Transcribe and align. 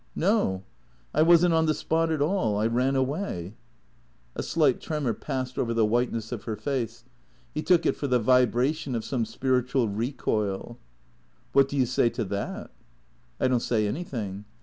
"No. 0.15 0.63
I 1.13 1.21
was 1.21 1.45
n't 1.45 1.53
on 1.53 1.67
the 1.67 1.75
spot 1.75 2.11
at 2.11 2.23
all. 2.23 2.57
I 2.57 2.65
ran 2.65 2.95
away." 2.95 3.53
THE 4.33 4.41
CEEATORS 4.41 4.53
213 4.53 4.77
A 4.77 4.79
slight 4.81 4.81
tremor 4.81 5.13
passed 5.13 5.59
over 5.59 5.75
the 5.75 5.85
whiteness 5.85 6.31
of 6.31 6.45
her 6.45 6.55
face; 6.55 7.03
he 7.53 7.61
took 7.61 7.85
it 7.85 7.95
for 7.95 8.07
the 8.07 8.17
vibration 8.17 8.95
of 8.95 9.05
some 9.05 9.25
spiritual 9.25 9.89
recoil." 9.89 10.79
What 11.53 11.67
do 11.67 11.77
you 11.77 11.85
say 11.85 12.09
to 12.09 12.25
that?"" 12.25 12.71
I 13.39 13.47
don't 13.47 13.59
say 13.59 13.85
anything." 13.87 14.45